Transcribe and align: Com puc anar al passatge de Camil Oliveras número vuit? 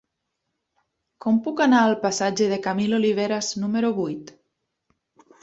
Com 1.25 1.37
puc 1.47 1.61
anar 1.65 1.81
al 1.89 1.93
passatge 2.07 2.47
de 2.55 2.59
Camil 2.65 2.97
Oliveras 3.01 3.51
número 3.67 3.93
vuit? 4.01 4.35